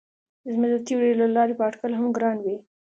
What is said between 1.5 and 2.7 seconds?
به اټکل هم ګران وي.